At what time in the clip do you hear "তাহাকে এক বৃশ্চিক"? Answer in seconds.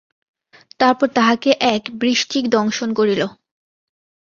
1.09-2.43